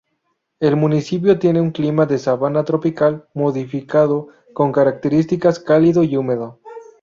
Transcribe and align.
El 0.59 0.77
municipio 0.77 1.37
tiene 1.37 1.61
un 1.61 1.69
clima 1.69 2.07
de 2.07 2.17
sabana 2.17 2.63
tropical, 2.65 3.27
modificado 3.35 4.29
con 4.51 4.71
características 4.71 5.59
cálido 5.59 6.01
y 6.01 6.17
húmedo. 6.17 6.59